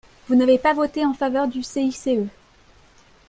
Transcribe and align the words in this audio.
Vous 0.27 0.33
n’avez 0.35 0.57
pas 0.57 0.73
voté 0.73 1.05
en 1.05 1.13
faveur 1.13 1.47
du 1.47 1.61
CICE 1.61 2.09